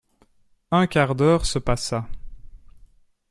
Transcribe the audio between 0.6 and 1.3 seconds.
Un quart